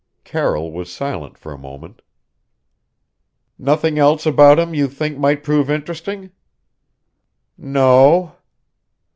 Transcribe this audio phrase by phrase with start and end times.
[0.23, 2.01] Carroll was silent for a moment.
[3.59, 6.31] "Nothing else about him you think might prove interesting?"
[7.55, 8.35] "No o."